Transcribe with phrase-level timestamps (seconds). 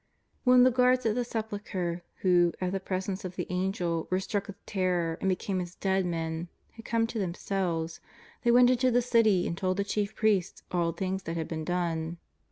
[0.45, 4.19] When the guards at the Sepulchre, who, at the pres ence of the Angel, were
[4.19, 7.99] struck with terror and became as dead men, had come to themselves,
[8.41, 11.63] they went into the City and told the chief priests all things that had been
[11.65, 12.17] done.